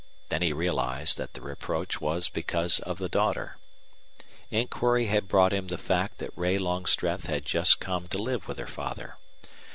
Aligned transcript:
Then 0.29 0.41
he 0.41 0.51
realized 0.51 1.19
that 1.19 1.33
the 1.35 1.41
reproach 1.41 2.01
was 2.01 2.27
because 2.27 2.79
of 2.79 2.97
the 2.97 3.07
daughter. 3.07 3.57
Inquiry 4.49 5.05
had 5.05 5.27
brought 5.27 5.53
him 5.53 5.67
the 5.67 5.77
fact 5.77 6.17
that 6.17 6.35
Ray 6.35 6.57
Longstreth 6.57 7.27
had 7.27 7.45
just 7.45 7.79
come 7.79 8.07
to 8.07 8.17
live 8.17 8.47
with 8.47 8.57
her 8.57 8.65
father. 8.65 9.17